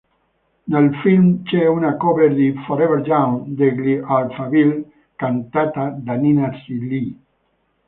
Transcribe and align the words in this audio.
Nel 0.63 0.95
film 1.03 1.43
c'è 1.43 1.67
una 1.67 1.95
cover 1.95 2.33
di 2.33 2.51
"Forever 2.65 3.07
Young" 3.07 3.49
degli 3.55 4.01
Alphaville, 4.03 4.83
cantata 5.15 5.89
da 5.89 6.15
Nina 6.15 6.49
Zilli. 6.65 7.15